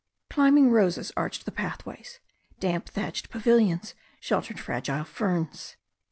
Climbing 0.31 0.71
roses 0.71 1.11
arched 1.15 1.45
the 1.45 1.51
pathways; 1.51 2.19
damp 2.59 2.89
thatched 2.89 3.29
pavilions 3.29 3.93
sheltered 4.19 4.59
fragile 4.59 5.03
ferns. 5.03 5.75